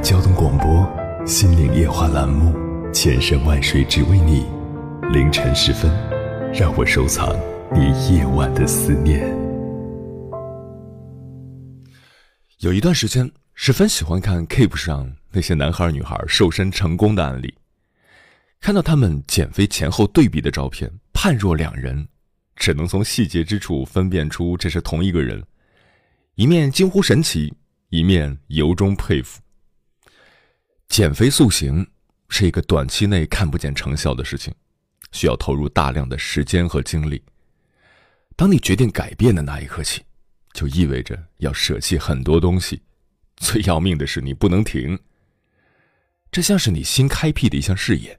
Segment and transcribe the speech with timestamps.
[0.00, 0.66] 交通广播
[1.26, 2.54] 《心灵夜话》栏目，
[2.92, 4.46] 千山万水只为你。
[5.12, 5.90] 凌晨时分，
[6.52, 7.36] 让我收藏
[7.74, 9.20] 你夜晚的思念。
[12.58, 17.52] 有一段时间，十分喜欢看 Keep 上那些男孩女孩瘦身成功的案例，
[18.60, 22.06] 看到他们减肥前后对比的照片，判若两人，
[22.54, 25.42] 只能从细节之处分辨出这是同一个人，
[26.36, 27.52] 一面惊呼神奇。
[27.90, 29.40] 一面由衷佩服。
[30.88, 31.86] 减肥塑形
[32.28, 34.52] 是一个短期内看不见成效的事情，
[35.12, 37.22] 需要投入大量的时间和精力。
[38.34, 40.02] 当你决定改变的那一刻起，
[40.52, 42.82] 就意味着要舍弃很多东西。
[43.36, 44.98] 最要命的是，你不能停。
[46.32, 48.18] 这像是你新开辟的一项事业，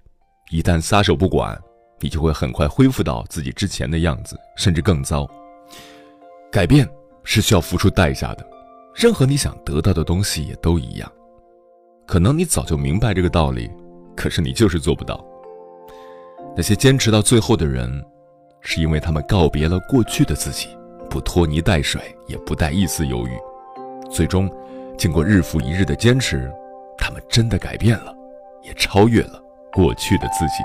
[0.50, 1.59] 一旦撒手不管，
[2.00, 5.30] 你就会很快恢复到自己之前的样子，甚至更糟。
[6.52, 6.90] 改变
[7.23, 8.50] 是需要付出代价的。
[8.95, 11.12] 任何你想得到的东西也都一样，
[12.09, 13.69] 可能你早就明白这个道理，
[14.15, 15.23] 可是你就是做不到。
[16.55, 18.03] 那些坚持到最后的人，
[18.61, 20.69] 是因为他们告别了过去的自己，
[21.07, 23.39] 不拖泥带水，也不带一丝犹豫。
[24.09, 24.49] 最终，
[24.97, 26.51] 经过日复一日的坚持，
[26.97, 28.11] 他们真的改变了，
[28.63, 29.39] 也超越了
[29.71, 30.63] 过去的自己。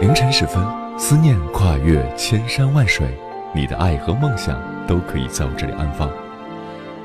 [0.00, 0.64] 凌晨时分，
[0.96, 3.08] 思念跨越千山万水。
[3.52, 6.08] 你的爱和梦想都可以在我这里安放。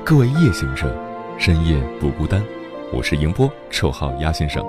[0.02, 0.92] 各位夜行者，
[1.38, 2.42] 深夜不孤单。
[2.90, 4.64] 我是迎波，绰号鸭先生，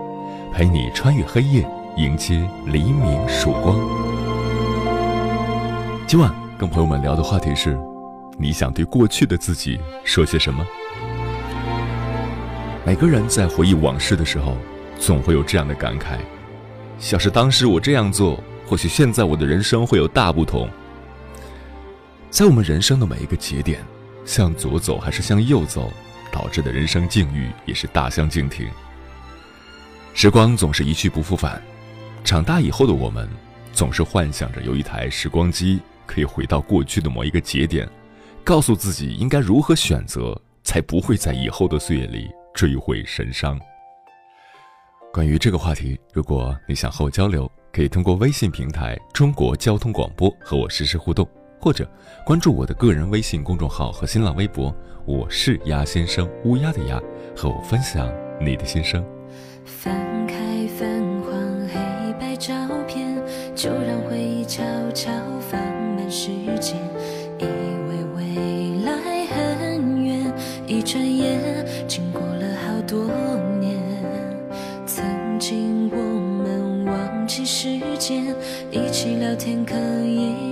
[0.53, 3.80] 陪你穿越黑夜，迎接黎明曙光。
[6.06, 7.80] 今晚跟朋友们聊的话题是：
[8.38, 10.64] 你想对过去的自己说些什么？
[12.86, 14.58] 每个人在回忆往事的时候，
[15.00, 16.18] 总会有这样的感慨：
[17.14, 18.38] 要是当时我这样做，
[18.68, 20.70] 或许现在我的人生会有大不同。
[22.30, 23.80] 在我们人生的每一个节点，
[24.26, 25.92] 向左走还是向右走，
[26.32, 28.70] 导致的人生境遇也是大相径庭。
[30.14, 31.62] 时光总是一去不复返，
[32.24, 33.28] 长大以后的我们，
[33.74, 37.88] 总是幻想着有一台时光机，可以回到过去的某一个节点，
[38.44, 43.59] 告诉自己应该如何选择，才不会在以后的岁月里追悔神伤。
[45.14, 51.28] 关于这个话题，如果你想和我交流，可以通过微信平台“中国交通广播”和我实时互动。
[51.62, 51.88] 或者
[52.26, 57.00] 关注我的个人微信公众号和新浪微博，我是鸭先生，乌鸦的鸭，
[57.36, 59.06] 和我分享你的心声。
[59.64, 59.96] 翻
[60.26, 60.36] 开
[60.76, 60.88] 泛
[61.22, 61.32] 黄
[61.68, 62.52] 黑白照
[62.88, 63.16] 片，
[63.54, 65.62] 就让回忆悄悄放
[65.96, 66.76] 慢时间。
[67.38, 70.34] 以为未来很远，
[70.66, 71.40] 一转眼
[71.88, 73.06] 经过了好多
[73.60, 73.80] 年。
[74.88, 75.06] 曾
[75.38, 78.36] 经我们忘记时间，
[78.72, 80.51] 一起聊天可以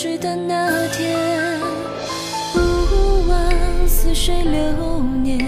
[0.00, 1.58] 去的那天，
[2.54, 3.52] 不枉
[3.84, 5.44] 似水流年，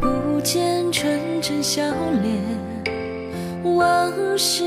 [0.00, 1.82] 不见纯真笑
[2.22, 4.62] 脸，往事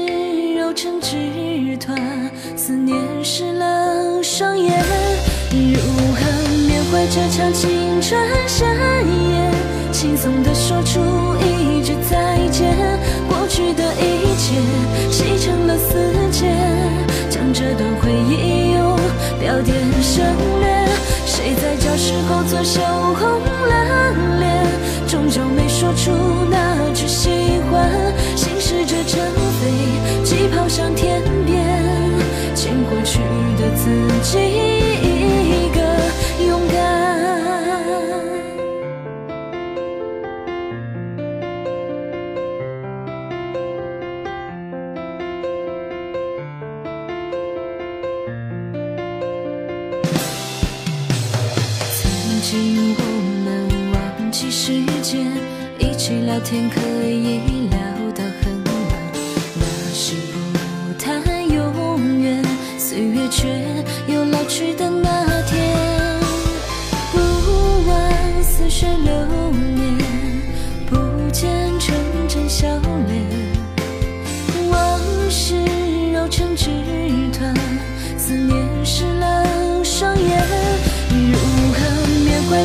[0.58, 1.98] 揉成纸团，
[2.58, 2.94] 思念
[3.24, 4.78] 湿了双眼。
[5.50, 5.80] 如
[6.14, 8.68] 何缅怀这场青春盛
[9.32, 9.50] 宴？
[9.94, 11.00] 轻松地说出
[11.46, 12.76] 一句再见，
[13.30, 14.60] 过去的一切
[15.10, 15.98] 洗成了思
[16.44, 17.00] 念。
[17.30, 18.59] 将这段回忆
[19.40, 20.24] 聊天省
[20.60, 20.68] 略，
[21.26, 24.66] 谁在教室后座羞红了脸，
[25.08, 26.12] 终究没说出
[26.50, 27.30] 那句喜
[27.72, 27.90] 欢。
[28.36, 29.20] 心试着成
[29.60, 31.09] 飞，机跑向天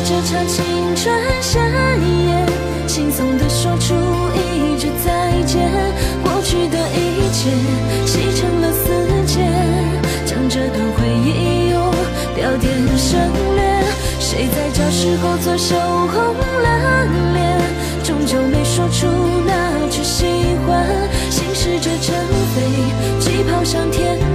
[0.03, 0.63] 这场青
[0.95, 1.61] 春盛
[2.27, 2.45] 宴，
[2.87, 3.93] 轻松地说出
[4.35, 5.71] 一句再见，
[6.21, 7.49] 过去的一切
[8.05, 8.89] 洗成了死
[9.25, 9.39] 结，
[10.25, 11.91] 将这段回忆用
[12.35, 13.19] 标点省
[13.55, 13.85] 略。
[14.19, 17.61] 谁在教室后座羞红了脸，
[18.03, 19.07] 终究没说出
[19.45, 20.25] 那句喜
[20.67, 20.85] 欢，
[21.29, 22.13] 心事这成
[22.53, 24.34] 飞，机跑向天。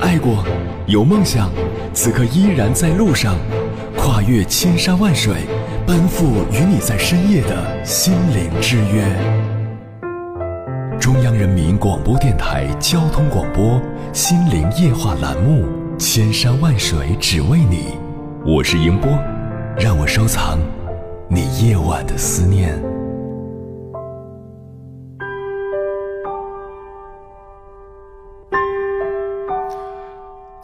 [0.00, 0.44] 爱过，
[0.86, 1.50] 有梦想，
[1.92, 3.36] 此刻依然在路上，
[3.96, 5.34] 跨越千山万水，
[5.86, 9.04] 奔赴与你在深夜的心灵之约。
[10.98, 13.80] 中央人民广播电台交通广播
[14.12, 15.66] 《心灵夜话》栏目，
[15.98, 17.98] 千山万水只为你，
[18.44, 19.10] 我是迎波，
[19.78, 20.58] 让我收藏
[21.28, 22.93] 你夜晚的思念。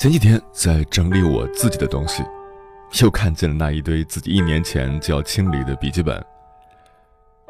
[0.00, 2.24] 前几天在整理我自己的东西，
[3.02, 6.24] 又看见了那一堆自己一年前就要清理的笔记本。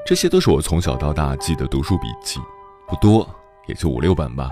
[0.04, 2.40] 这些都是我从小到大记的读书笔记，
[2.88, 3.24] 不多，
[3.68, 4.50] 也就五六本吧。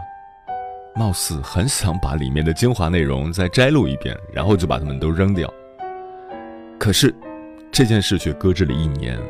[0.95, 5.53] 貌似很想把里面的精华内容再摘录一遍，然后就把它们都扔掉。
[6.79, 7.13] 可是
[7.73, 9.21] 这件事却搁置了一年，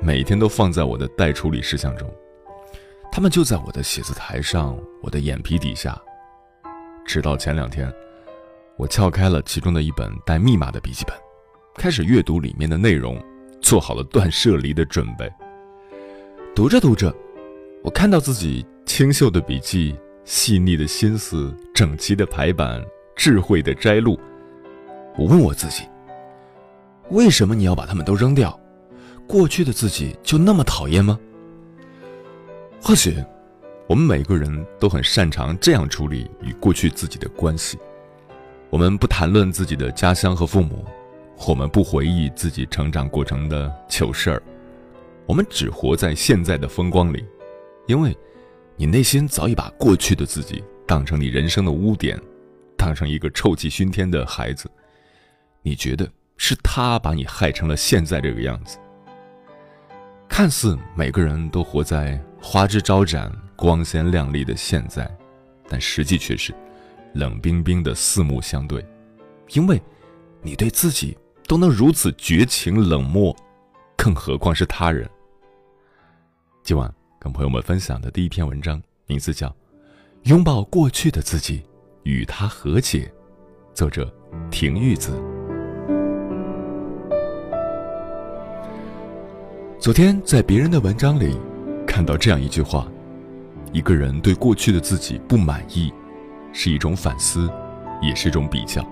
[0.00, 2.10] 每天都放在我的待处理事项中。
[3.12, 5.94] 它们就在我的写字台上，我的眼皮底下。
[7.08, 7.90] 直到前两天，
[8.76, 11.16] 我撬开了其中的一本带密码的笔记本，
[11.76, 13.18] 开始阅读里面的内容，
[13.62, 15.26] 做好了断舍离的准备。
[16.54, 17.12] 读着读着，
[17.82, 22.84] 我看到自己清秀的笔记、细腻的心思、整齐的排版、
[23.16, 24.20] 智慧的摘录。
[25.16, 25.84] 我问我自己：
[27.08, 28.60] 为什么你要把它们都扔掉？
[29.26, 31.18] 过去的自己就那么讨厌吗？
[32.82, 33.16] 或许。
[33.88, 37.78] 我们每个人都很擅长这样处理与过去自己的关系。
[38.68, 40.84] 我们不谈论自己的家乡和父母，
[41.48, 44.42] 我们不回忆自己成长过程的糗事儿，
[45.24, 47.24] 我们只活在现在的风光里，
[47.86, 48.14] 因为，
[48.76, 52.20] 你内心早已把过去的自己当成你人生的污点，
[52.76, 54.70] 当成一个臭气熏天的孩子，
[55.62, 58.76] 你觉得是他把你害成了现在这个样子。
[60.28, 63.32] 看似每个人都活在花枝招展。
[63.58, 65.10] 光鲜亮丽的现在，
[65.68, 66.54] 但实际却是
[67.12, 68.86] 冷冰冰的四目相对。
[69.50, 69.82] 因为，
[70.40, 73.34] 你对自己都能如此绝情冷漠，
[73.96, 75.10] 更何况是他人。
[76.62, 76.88] 今晚
[77.18, 79.48] 跟朋友们分享的第一篇文章，名字叫
[80.22, 81.60] 《拥抱过去的自己，
[82.04, 83.06] 与他和解》，
[83.74, 84.08] 作者
[84.52, 85.20] 婷玉子。
[89.80, 91.36] 昨天在别人的文章里
[91.88, 92.88] 看到这样一句话。
[93.72, 95.92] 一个人对过去的自己不满意，
[96.52, 97.50] 是一种反思，
[98.00, 98.84] 也是一种比较。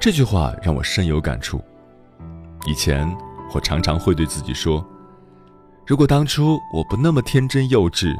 [0.00, 1.62] 这句话让我深有感触。
[2.66, 3.08] 以前
[3.54, 4.84] 我常常会对自己说
[5.86, 8.16] ：“如果当初我不那么天真幼稚，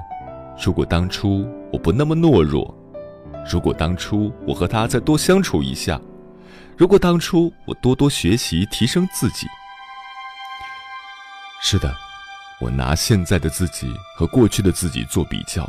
[0.62, 2.72] 如果当初我不那么懦弱，
[3.50, 6.00] 如果当初我和他再多相处一下，
[6.76, 9.46] 如果当初我多多学习提升自己。”
[11.62, 11.92] 是的。
[12.62, 15.68] 我拿现在的自己和过去的自己做比较，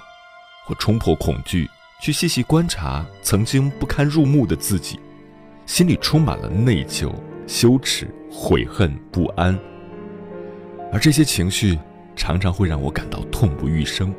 [0.67, 1.67] 我冲破恐惧，
[1.99, 4.99] 去细细观察曾经不堪入目的自己，
[5.65, 7.11] 心里充满了内疚、
[7.47, 9.59] 羞耻、悔恨、不安。
[10.91, 11.79] 而这些情绪
[12.15, 14.13] 常常会让我感到痛不欲生，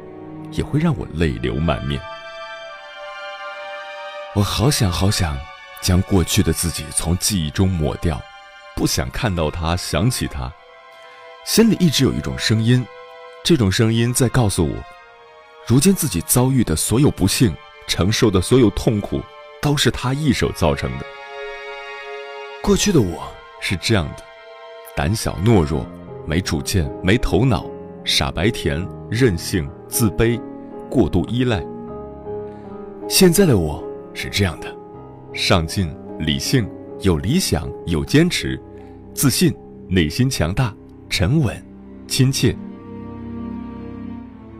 [0.51, 2.03] 也会让我泪流满面。
[4.35, 5.39] 我好想好想
[5.81, 8.21] 将过去的自己从记忆中抹掉，
[8.75, 10.53] 不想看到他，想起他。
[11.45, 12.85] 心里一直有一种声音，
[13.45, 14.75] 这种声音在告诉我，
[15.67, 17.55] 如今自己遭遇的所有不幸，
[17.87, 19.21] 承受的所有痛苦，
[19.61, 21.05] 都是他一手造成的。
[22.63, 24.25] 过去的我是这样的，
[24.97, 25.87] 胆小懦弱，
[26.27, 27.67] 没主见，没头脑，
[28.07, 30.41] 傻白甜，任性，自卑，
[30.89, 31.63] 过度依赖。
[33.07, 33.85] 现在的我
[34.15, 34.77] 是这样的，
[35.35, 36.67] 上进，理性，
[37.01, 38.59] 有理想，有坚持，
[39.13, 39.55] 自信，
[39.91, 40.75] 内心强大。
[41.17, 41.57] 沉稳，
[42.09, 42.57] 亲切。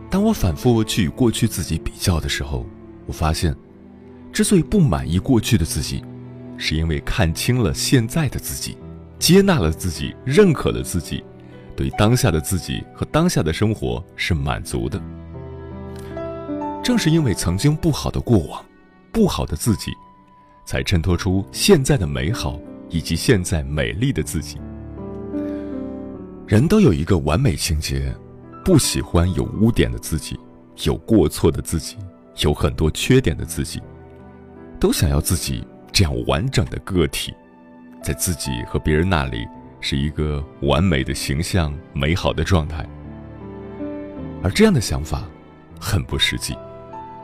[0.09, 2.65] 当我反复去与过去自己比较的时候，
[3.05, 3.53] 我发现，
[4.31, 6.01] 之所以不满意过去的自己，
[6.55, 8.77] 是因为看清了现在的自己，
[9.19, 11.21] 接纳了自己，认可了自己，
[11.75, 14.97] 对当下的自己和当下的生活是满足的。
[16.81, 18.63] 正是因为曾经不好的过往，
[19.11, 19.91] 不好的自己，
[20.65, 22.57] 才衬托出现在的美好
[22.89, 24.57] 以及现在美丽的自己。
[26.47, 28.13] 人都有一个完美情节，
[28.63, 30.39] 不喜欢有污点的自己，
[30.83, 31.97] 有过错的自己，
[32.43, 33.81] 有很多缺点的自己，
[34.79, 37.33] 都想要自己这样完整的个体，
[38.03, 39.43] 在自己和别人那里
[39.81, 42.87] 是一个完美的形象、美好的状态。
[44.43, 45.23] 而这样的想法
[45.79, 46.55] 很不实际，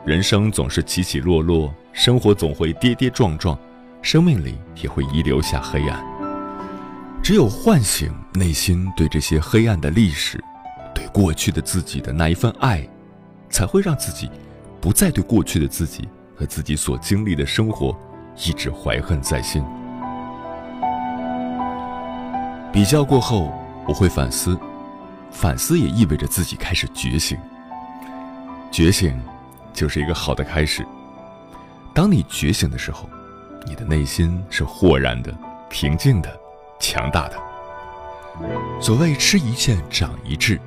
[0.04, 3.56] 人生总是起起落落，生活总会跌跌撞撞，
[4.02, 6.11] 生命里也会遗留下黑暗。
[7.22, 10.42] 只有唤醒内心对这些黑暗的历史，
[10.92, 12.84] 对过去的自己的那一份爱，
[13.48, 14.28] 才会让自己
[14.80, 17.96] 不再对过去的自己和自己所经历的生活
[18.44, 19.62] 一直怀恨在心。
[22.72, 23.52] 比较过后，
[23.86, 24.58] 我会反思，
[25.30, 27.38] 反思也意味着自己开始觉醒。
[28.72, 29.16] 觉醒
[29.72, 30.84] 就是一个好的开始。
[31.94, 33.08] 当你觉醒的时候，
[33.64, 35.32] 你的内心是豁然的、
[35.70, 36.41] 平静的。
[36.82, 37.36] 强大的。
[38.80, 40.60] 所谓吃一堑长一智，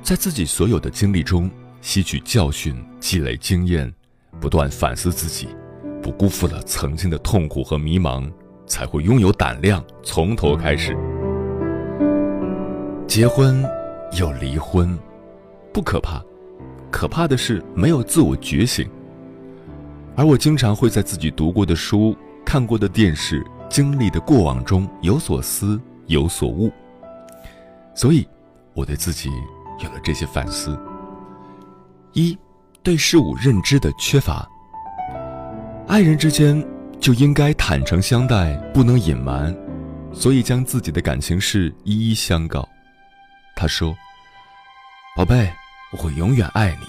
[0.00, 1.50] 在自己所有的经历中
[1.80, 3.92] 吸取教训，积累经验，
[4.40, 5.48] 不断反思自己，
[6.00, 8.30] 不辜负了曾经的痛苦和迷茫，
[8.64, 10.96] 才会拥有胆量从头开始。
[13.08, 13.64] 结婚
[14.16, 14.96] 又离婚，
[15.72, 16.22] 不可怕，
[16.92, 18.88] 可怕的是没有自我觉醒。
[20.16, 23.44] 而我经常会在自己读过的书、看过的电视。
[23.68, 26.70] 经历的过往中有所思有所悟，
[27.94, 28.26] 所以
[28.72, 29.30] 我对自己
[29.82, 30.78] 有了这些反思：
[32.12, 32.38] 一，
[32.82, 34.48] 对事物认知的缺乏。
[35.88, 36.64] 爱人之间
[37.00, 39.54] 就应该坦诚相待，不能隐瞒，
[40.12, 42.68] 所以将自己的感情事一一相告。
[43.56, 43.94] 他说
[45.16, 45.52] ：“宝贝，
[45.92, 46.86] 我会永远爱你。”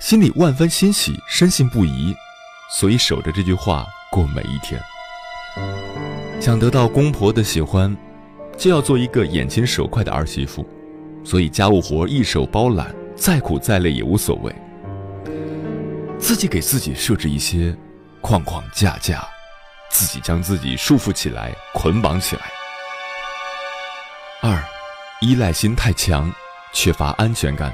[0.00, 2.14] 心里万分欣喜，深信不疑，
[2.78, 4.80] 所以守着这句话过每一天。
[6.40, 7.94] 想得到公婆的喜欢，
[8.56, 10.66] 就要做一个眼勤手快的儿媳妇，
[11.24, 14.54] 所以家务活一手包揽，再苦再累也无所谓。
[16.18, 17.76] 自己给自己设置一些
[18.20, 19.26] 框框架架，
[19.90, 22.42] 自己将自己束缚起来，捆绑起来。
[24.42, 24.62] 二，
[25.20, 26.32] 依赖心太强，
[26.72, 27.72] 缺乏安全感。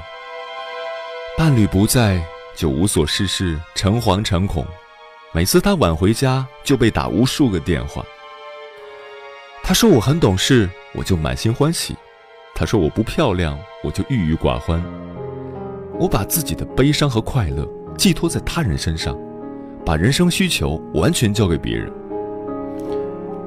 [1.37, 2.21] 伴侣不在，
[2.55, 4.65] 就无所事事，诚惶诚恐。
[5.37, 8.03] 每次他晚回家，就被打无数个电话。
[9.61, 11.93] 他说我很懂事，我就满心欢喜；
[12.55, 14.83] 他说我不漂亮，我就郁郁寡欢。
[15.99, 19.15] 我把自己的悲伤和快乐寄托在他人身上，
[19.85, 21.87] 把人生需求完全交给别人。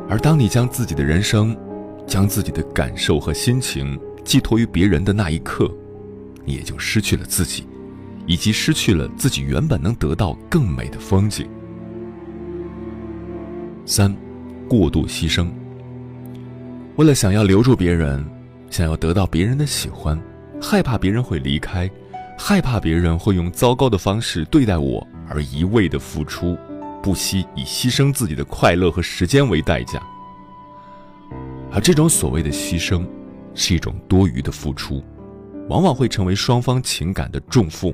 [0.09, 1.59] 而当你将自己的人生、
[2.07, 5.69] 将自己的感受和心情寄托于别人的那一刻，
[6.45, 7.67] 你也就失去了自己，
[8.29, 11.51] 以及失去了自己原本能得到更美的风景。
[13.91, 14.17] 三，
[14.69, 15.49] 过度牺牲。
[16.95, 18.25] 为了想要留住别人，
[18.71, 20.17] 想要得到别人的喜欢，
[20.63, 21.91] 害怕别人会离开，
[22.39, 26.57] 害怕别人会用糟糕的方式对待我，而一味的付出，
[27.03, 30.01] 不惜以牺牲自己的快乐和时间为代价。
[31.73, 33.05] 而这种所谓的牺牲，
[33.57, 35.03] 是一种多余的付出，
[35.69, 37.93] 往往会成为双方情感的重负，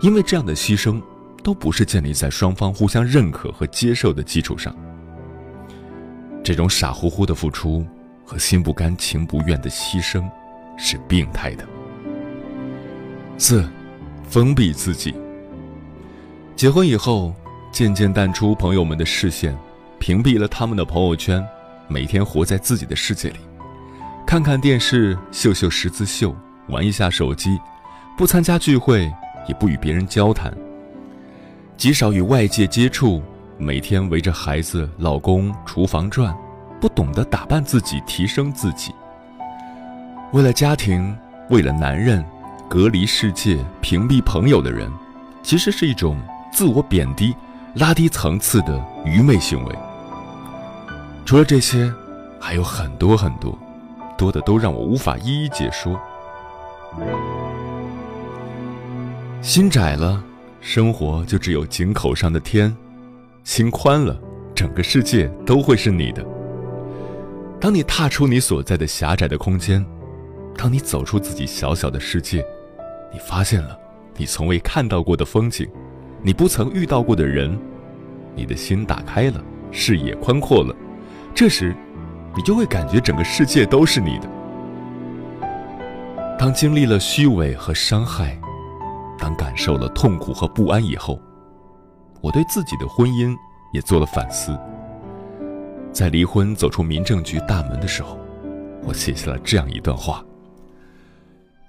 [0.00, 0.98] 因为这样的牺牲，
[1.42, 4.74] 都不是建立在双方互相认可和接受的基础上。
[6.44, 7.84] 这种傻乎乎的付出
[8.22, 10.22] 和心不甘情不愿的牺牲，
[10.76, 11.64] 是病态的。
[13.38, 13.66] 四，
[14.28, 15.14] 封闭自己。
[16.54, 17.34] 结婚以后，
[17.72, 19.56] 渐渐淡出朋友们的视线，
[19.98, 21.42] 屏蔽了他们的朋友圈，
[21.88, 23.38] 每天活在自己的世界里，
[24.26, 26.36] 看看电视，绣绣十字绣，
[26.68, 27.58] 玩一下手机，
[28.18, 29.10] 不参加聚会，
[29.48, 30.54] 也不与别人交谈，
[31.78, 33.22] 极少与外界接触，
[33.56, 36.36] 每天围着孩子、老公、厨房转，
[36.80, 38.92] 不懂得打扮自己，提升自己。
[40.32, 41.16] 为了家庭，
[41.50, 42.24] 为了男人，
[42.68, 44.90] 隔离世界，屏蔽朋友的人，
[45.42, 46.20] 其实是一种
[46.52, 47.34] 自我贬低、
[47.74, 49.78] 拉低层次的愚昧行为。
[51.24, 51.92] 除了这些，
[52.40, 53.56] 还有很多很多。
[54.16, 56.00] 多的都让我无法一一解说。
[59.42, 60.22] 心窄了，
[60.60, 62.72] 生活就只有井口上的天；
[63.44, 64.20] 心宽了，
[64.54, 66.26] 整个世界都会是你的。
[67.60, 69.84] 当你踏出你所在的狭窄的空间，
[70.56, 72.44] 当你走出自己小小的世界，
[73.12, 73.78] 你发现了
[74.16, 75.68] 你从未看到过的风景，
[76.22, 77.56] 你不曾遇到过的人，
[78.34, 80.74] 你的心打开了，视野宽阔了。
[81.32, 81.72] 这时。
[82.36, 84.28] 你就会感觉整个世界都是你的。
[86.36, 88.36] 当经历了虚伪和伤害，
[89.16, 91.22] 当感受了痛苦和不安以后，
[92.24, 93.36] 我对自己的婚姻
[93.70, 94.58] 也做了反思。
[95.92, 98.18] 在离婚走出民政局大门的时候，
[98.82, 100.24] 我写下了这样一段话。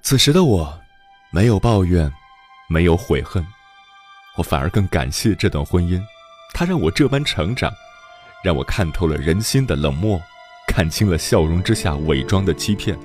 [0.01, 0.73] 此时的我，
[1.29, 2.09] 没有抱怨，
[2.69, 3.45] 没有悔恨，
[4.37, 6.01] 我反而更感谢这段婚姻，
[6.53, 7.69] 它让我这般成长，
[8.41, 10.17] 让我看透了人心的冷漠。
[10.67, 12.97] 看清了笑容之下伪装的欺骗，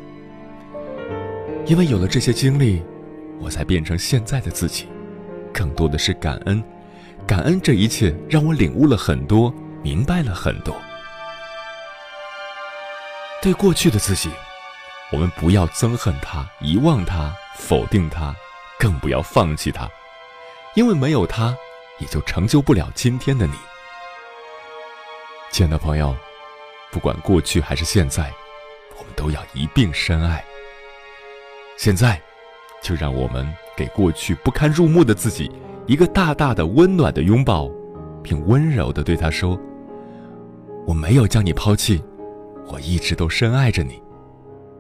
[1.67, 2.81] 因为有了这些经历，
[3.39, 4.87] 我才变成现在的自己。
[5.53, 6.63] 更多的是感恩，
[7.31, 10.75] 感恩这一切让我领悟了很多，明白了很多。
[13.41, 14.29] 对过去的自己，
[15.13, 18.35] 我们不要憎恨他、遗忘他、否定他，
[18.81, 19.89] 更不要放弃他，
[20.75, 21.57] 因为没有他，
[22.01, 23.55] 也就成就不了今天的你。
[25.53, 26.13] 亲爱的朋友。
[26.91, 28.33] 不管过去还是现在，
[28.99, 30.45] 我们都要一并深爱。
[31.77, 32.21] 现在，
[32.83, 35.49] 就让我们给过去不堪入目的自己
[35.91, 37.69] 一个大大的、温暖的拥抱，
[38.23, 39.61] 并温柔地对他说
[40.87, 42.01] ：“我没有将你抛弃，
[42.69, 44.01] 我一直都深爱着你。”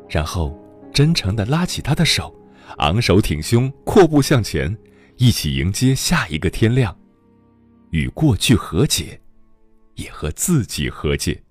[0.09, 0.57] 然后，
[0.93, 2.33] 真诚地拉起他的手，
[2.77, 4.79] 昂首挺胸，阔步向前，
[5.17, 6.97] 一起迎接下一个天亮，
[7.91, 9.21] 与过去和解，
[9.97, 11.43] 也和自己和解。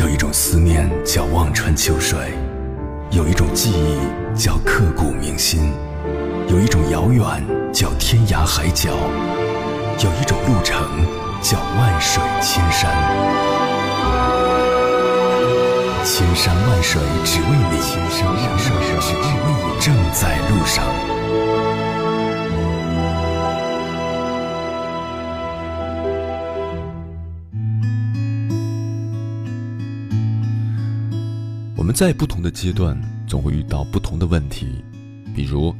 [0.00, 2.16] 有一种思念叫望穿秋水，
[3.10, 5.72] 有一种记忆叫刻骨铭心，
[6.52, 7.24] 有一种遥远
[7.72, 8.90] 叫天涯海角，
[10.04, 10.86] 有一种路程
[11.40, 12.92] 叫万水千山。
[16.04, 20.84] 千山万水只为你，千山万水只为你，正在路上。
[31.78, 32.94] 我们在不同的阶段
[33.26, 34.84] 总会遇到不同的问题，
[35.34, 35.74] 比如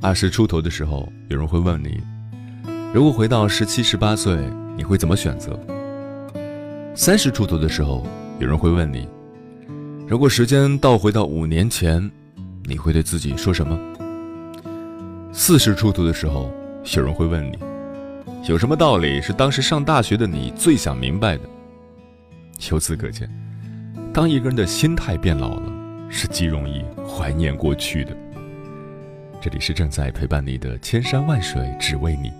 [0.00, 2.00] 二十出头的时候，有人会问你，
[2.94, 4.38] 如果回到十七、十八岁，
[4.76, 5.58] 你会怎么选择？
[6.94, 8.06] 三十出头的时候，
[8.38, 9.08] 有人会问你，
[10.06, 12.08] 如果时间倒回到五年前，
[12.64, 13.76] 你会对自己说什么？
[15.32, 16.48] 四十出头的时候，
[16.96, 17.58] 有人会问你，
[18.48, 21.42] 有什么道理是当时上大学的你最想明白的？
[22.70, 23.28] 由此可见。
[24.14, 25.72] 当一个人的心态变老了，
[26.08, 28.16] 是极容易怀念过去的。
[29.40, 32.32] 这里是正在陪伴你的千山万水只为你，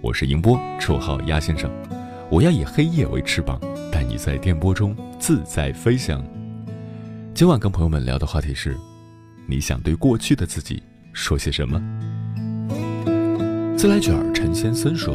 [0.00, 1.70] 我是迎波，绰号鸭先生。
[2.30, 3.60] 我要以黑夜为翅膀，
[3.92, 6.24] 带你在电波中自在飞翔。
[7.34, 8.74] 今晚跟朋友们聊的话题是：
[9.46, 11.78] 你想对过去的自己说些什么？
[13.76, 15.14] 自来卷陈先森说：“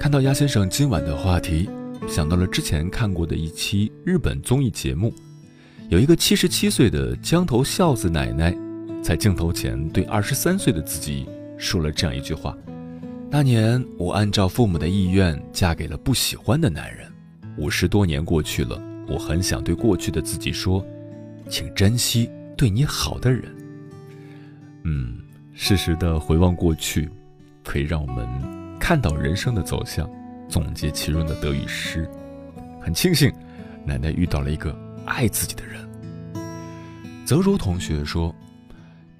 [0.00, 1.68] 看到鸭先生今晚的话题。”
[2.08, 5.12] 想到了之前看过的一期日本综艺节目，
[5.90, 8.56] 有一个七十七岁的江头孝子奶奶，
[9.02, 12.56] 在镜头前对二十三岁的自己说了这样一句话
[13.30, 17.10] ：“那年我按照父母的意愿嫁给了不喜欢的男人，
[17.56, 20.84] 五十多年过去了，我很想对过去的自己说，
[21.48, 23.44] 请珍惜对你好的人。”
[24.84, 25.18] 嗯，
[25.52, 27.08] 适时的回望过去，
[27.64, 28.26] 可以让我们
[28.78, 30.08] 看到人生的走向。
[30.48, 32.10] 总结其中的得与失，
[32.80, 33.32] 很庆幸
[33.84, 35.88] 奶奶遇到了一个爱自己的人。
[37.24, 38.34] 泽如同学说：“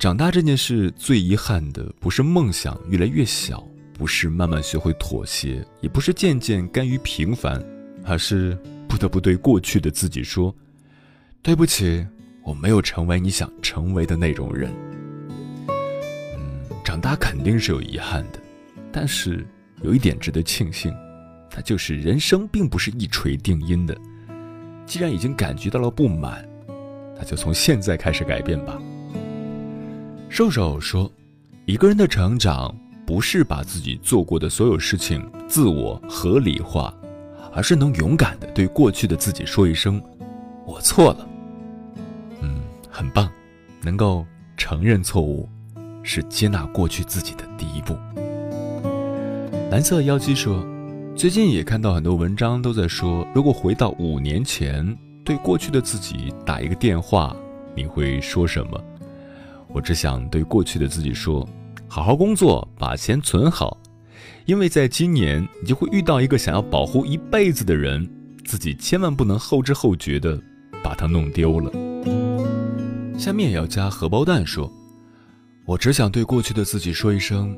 [0.01, 7.63] 长大这件事最遗憾的，不是梦想越来越小，不是慢慢学会妥协，也不是渐渐甘于平凡，
[8.07, 8.57] 而是
[8.89, 10.57] 不得不对过去的自己说
[11.45, 12.03] ：‘对不起，
[12.43, 14.73] 我没有成为你想成为的那种人。’
[16.35, 18.41] 嗯，长大肯定是有遗憾的，
[18.91, 19.47] 但是
[19.83, 20.91] 有一点值得庆幸。”
[21.55, 23.95] 那就是人生并不是一锤定音的，
[24.87, 26.49] 既然已经感觉到了不满，
[27.19, 28.81] 那就从现在开始改变吧。
[30.31, 31.11] 瘦瘦说
[31.67, 32.73] ：“一个人的成长，
[33.05, 36.95] 不是把自己做过的所有事情自我合理化，
[37.53, 40.01] 而是能勇敢的对过去的自己说一声
[40.65, 41.29] ‘我错了’。
[42.41, 43.29] 嗯，很棒，
[43.83, 44.25] 能够
[44.57, 45.49] 承认错误，
[46.05, 47.97] 是接纳过去自己的第一步。”
[49.69, 50.65] 蓝色妖姬说。
[51.17, 57.37] 最近也看到很多文章都在说，如果回到五年前，对过去的自己打一个电话，
[57.75, 58.81] 你会说什么？
[59.73, 61.49] 我只想对过去的自己说：
[61.89, 63.79] 好好工作，把钱存好，
[64.47, 68.09] 因为在今年你就会遇到一个想要保护一辈子的人，
[68.45, 70.41] 自己千万不能后知后觉的
[70.83, 71.71] 把他弄丢了。
[73.19, 74.73] 下面要加荷包蛋说：
[75.65, 77.57] 我只想对过去的自己说一声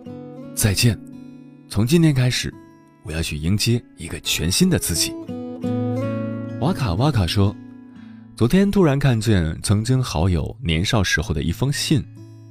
[0.55, 0.99] 再见，
[1.69, 2.53] 从今天开始。
[3.05, 5.13] 我要去迎接一个全新的自己。
[6.61, 7.53] 瓦卡瓦卡说
[8.35, 12.03] ：“昨天突然看见曾经好友年少时候的一封信，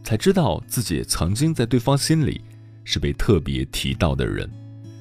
[0.03, 2.39] 才知道自己曾经在对方心里
[2.83, 4.47] 是被特别提到的人。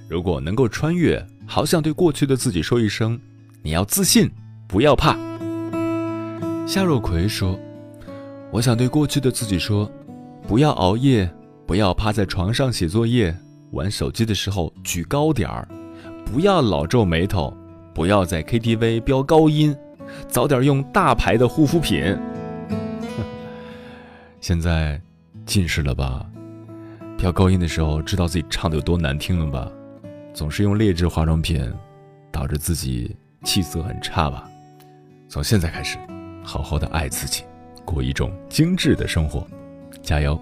[0.09, 3.21] 如果能够穿越，好想对过去的自己说一声：
[3.63, 4.31] 你要自信，
[4.67, 5.19] 不要怕。”
[6.67, 7.61] 夏若葵说
[8.51, 9.89] ：“我想对过去的自己说，
[10.49, 11.31] 不要熬夜，
[11.67, 13.37] 不要趴在床上写作业。”
[13.73, 15.69] 玩手机的时候举高点儿，
[16.25, 17.55] 不要老皱眉头，
[17.95, 19.77] 不要在 KTV 飙高音，
[20.29, 22.17] 早点用大牌的护肤品。
[24.41, 25.01] 现在
[25.45, 26.25] 近视了吧？
[27.17, 29.71] 飙高音的时候知道自己唱的有多难听了吧？
[30.33, 31.73] 总是用劣质化妆品，
[32.31, 34.49] 导致自己气色很差吧？
[35.29, 35.99] 从现在开始，
[36.43, 37.45] 好好的爱自己，
[37.85, 39.47] 过一种精致的生活，
[40.03, 40.41] 加油！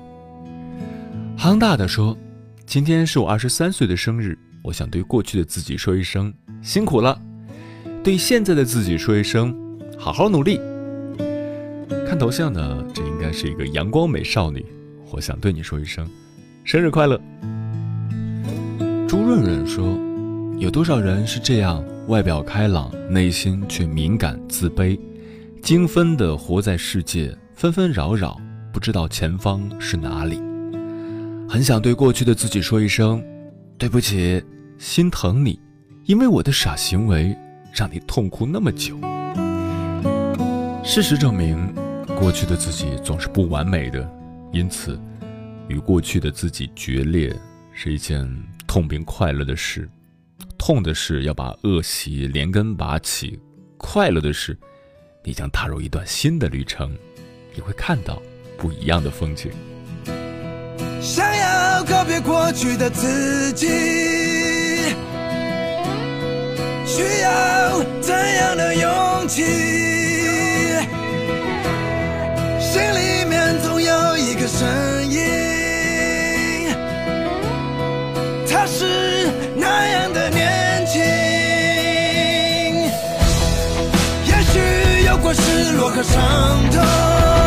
[1.36, 2.16] 夯大的说。
[2.66, 7.18] 今天是我二十三岁的生日，我想对过去的自己说一声辛苦了，
[8.08, 9.54] 对现在的自己说一声
[9.98, 10.58] 好好努力。
[12.08, 14.64] 看头像呢，这应该是一个阳光美少女，
[15.10, 16.08] 我想对你说一声
[16.64, 17.20] 生日快乐。
[19.06, 19.94] 朱润润说
[20.58, 24.98] ：“有多少人是这样，外表开朗，内心却敏感自卑，
[25.60, 28.40] 精分的活在世界，纷纷扰扰，
[28.72, 30.40] 不知道前方是哪里。”
[31.46, 33.22] 很想对过去的自己说一声
[33.76, 34.42] ：“对不起，
[34.78, 35.60] 心疼你，
[36.06, 37.36] 因为我的傻行为
[37.78, 38.98] 让你痛苦那么久。”
[40.82, 41.72] 事实证明，
[42.18, 44.10] 过去的自己总是不完美的，
[44.52, 44.98] 因此，
[45.68, 47.32] 与过去的自己决裂
[47.72, 48.26] 是一件
[48.66, 49.88] 痛并快乐的事。
[50.56, 53.38] 痛的是要把恶习连根拔起，
[53.76, 54.58] 快乐的是，
[55.22, 56.92] 你将踏入一段新的旅程，
[57.54, 58.20] 你会看到
[58.56, 59.52] 不一样的风景。
[61.00, 63.68] 想要告别过去的自己，
[66.88, 67.28] 需要
[68.00, 69.44] 怎样的勇气？
[72.58, 74.66] 心里面总有一个声
[75.10, 76.74] 音，
[78.50, 80.98] 他是那样的年轻。
[84.24, 84.58] 也许
[85.06, 86.16] 有过失落和伤
[86.72, 87.37] 痛。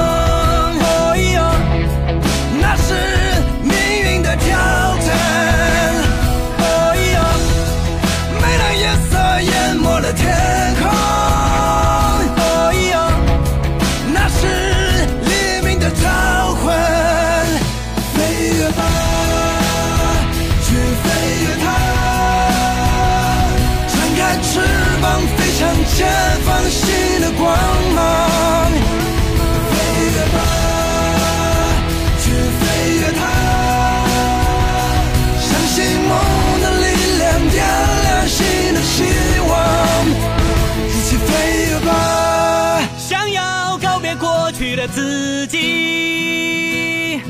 [44.87, 47.21] 自己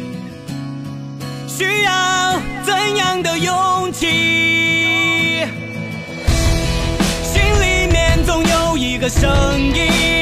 [1.48, 5.46] 需要怎样的勇气？
[7.24, 9.30] 心里面总有一个声
[9.76, 10.21] 音。